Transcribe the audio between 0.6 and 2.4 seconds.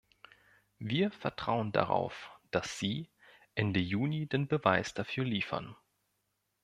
Wir vertrauen darauf,